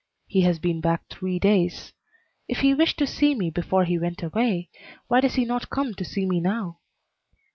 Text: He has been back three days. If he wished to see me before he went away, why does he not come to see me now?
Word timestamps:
He 0.25 0.41
has 0.41 0.57
been 0.57 0.81
back 0.81 1.07
three 1.11 1.37
days. 1.37 1.93
If 2.47 2.61
he 2.61 2.73
wished 2.73 2.97
to 2.97 3.05
see 3.05 3.35
me 3.35 3.51
before 3.51 3.85
he 3.85 3.99
went 3.99 4.23
away, 4.23 4.71
why 5.07 5.21
does 5.21 5.35
he 5.35 5.45
not 5.45 5.69
come 5.69 5.93
to 5.93 6.03
see 6.03 6.25
me 6.25 6.39
now? 6.39 6.79